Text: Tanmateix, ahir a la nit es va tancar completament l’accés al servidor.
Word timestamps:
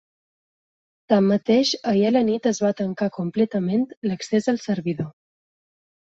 Tanmateix, 1.11 1.73
ahir 1.91 2.07
a 2.09 2.11
la 2.15 2.23
nit 2.29 2.49
es 2.51 2.61
va 2.67 2.71
tancar 2.79 3.09
completament 3.17 3.83
l’accés 4.09 4.49
al 4.55 4.59
servidor. 4.63 5.13